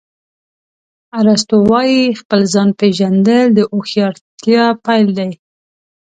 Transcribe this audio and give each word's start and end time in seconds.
ارسطو 1.19 1.57
وایي 1.71 2.01
خپل 2.19 2.41
ځان 2.53 2.69
پېژندل 2.79 3.47
د 3.57 3.59
هوښیارتیا 3.71 4.65
پیل 4.85 5.07
دی. 5.17 5.31